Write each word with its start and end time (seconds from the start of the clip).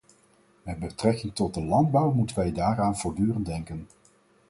Met 0.63 0.79
betrekking 0.79 1.35
tot 1.35 1.53
de 1.53 1.63
landbouw 1.63 2.11
moeten 2.11 2.35
wij 2.35 2.51
daaraan 2.51 2.97
voortdurend 2.97 3.45
denken. 3.45 3.87